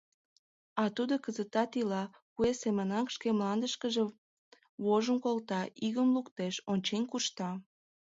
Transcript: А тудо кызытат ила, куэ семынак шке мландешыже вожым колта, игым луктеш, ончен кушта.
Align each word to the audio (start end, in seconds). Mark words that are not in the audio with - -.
А 0.81 0.83
тудо 0.95 1.13
кызытат 1.25 1.71
ила, 1.81 2.03
куэ 2.33 2.51
семынак 2.61 3.07
шке 3.15 3.29
мландешыже 3.37 4.03
вожым 4.83 5.17
колта, 5.25 5.61
игым 5.87 6.07
луктеш, 6.15 6.55
ончен 6.71 7.03
кушта. 7.11 7.49